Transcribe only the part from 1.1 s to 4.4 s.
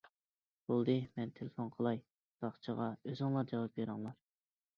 مەن تېلېفون قىلاي، ساقچىغا ئۆزۈڭلار جاۋاب بېرىڭلار!